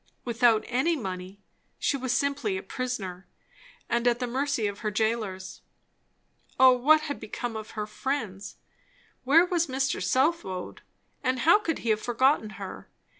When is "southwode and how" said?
10.01-11.59